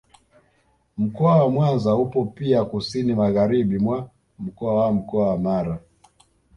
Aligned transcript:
Mkoa 0.97 1.37
wa 1.43 1.49
Mwanza 1.49 1.95
upo 1.95 2.25
pia 2.25 2.65
kusini 2.65 3.13
magharibi 3.15 3.79
mwa 3.79 4.09
mkoa 4.39 4.75
wa 4.85 4.91
Mkoa 4.91 5.29
wa 5.29 5.37
Mara 5.37 5.79